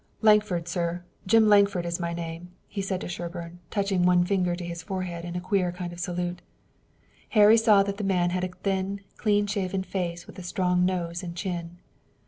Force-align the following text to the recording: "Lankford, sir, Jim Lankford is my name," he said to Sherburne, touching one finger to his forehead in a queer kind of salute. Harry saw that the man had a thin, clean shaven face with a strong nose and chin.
"Lankford, 0.23 0.67
sir, 0.67 1.03
Jim 1.27 1.47
Lankford 1.47 1.85
is 1.85 1.99
my 1.99 2.11
name," 2.11 2.49
he 2.67 2.81
said 2.81 3.01
to 3.01 3.07
Sherburne, 3.07 3.59
touching 3.69 4.01
one 4.01 4.25
finger 4.25 4.55
to 4.55 4.65
his 4.65 4.81
forehead 4.81 5.23
in 5.25 5.35
a 5.35 5.39
queer 5.39 5.71
kind 5.71 5.93
of 5.93 5.99
salute. 5.99 6.41
Harry 7.29 7.55
saw 7.55 7.83
that 7.83 7.97
the 7.97 8.03
man 8.03 8.31
had 8.31 8.43
a 8.43 8.47
thin, 8.47 9.01
clean 9.17 9.45
shaven 9.45 9.83
face 9.83 10.25
with 10.25 10.39
a 10.39 10.41
strong 10.41 10.85
nose 10.87 11.21
and 11.21 11.35
chin. 11.35 11.77